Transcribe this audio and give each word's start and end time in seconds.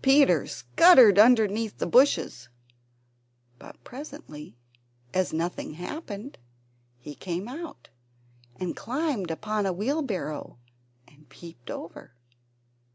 Peter 0.00 0.46
scuttered 0.46 1.18
underneath 1.18 1.76
the 1.76 1.86
bushes. 1.86 2.48
But, 3.58 3.84
presently, 3.84 4.56
as 5.12 5.34
nothing 5.34 5.74
happened, 5.74 6.38
he 6.98 7.14
came 7.14 7.46
out, 7.46 7.90
and 8.56 8.74
climbed 8.74 9.30
upon 9.30 9.66
a 9.66 9.74
wheelbarrow, 9.74 10.56
and 11.06 11.28
peeped 11.28 11.70
over. 11.70 12.14